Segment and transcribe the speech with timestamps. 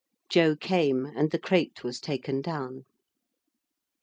[0.29, 2.85] Joe came, and the crate was taken down.